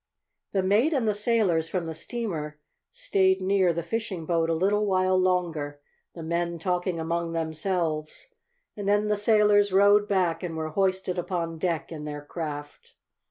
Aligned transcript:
The 0.53 0.63
mate 0.63 0.93
and 0.93 1.07
the 1.07 1.13
sailors 1.13 1.69
from 1.69 1.85
the 1.85 1.93
steamer 1.93 2.57
stayed 2.89 3.39
near 3.39 3.71
the 3.71 3.83
fishing 3.83 4.25
boat 4.25 4.49
a 4.49 4.53
little 4.55 4.87
while 4.87 5.15
longer, 5.15 5.79
the 6.15 6.23
men 6.23 6.57
talking 6.57 6.99
among 6.99 7.33
themselves, 7.33 8.25
and 8.75 8.89
then 8.89 9.09
the 9.09 9.15
sailors 9.15 9.71
rowed 9.71 10.07
back, 10.07 10.41
and 10.41 10.57
were 10.57 10.69
hoisted 10.69 11.19
upon 11.19 11.59
deck 11.59 11.91
in 11.91 12.05
their 12.05 12.25
craft. 12.25 12.95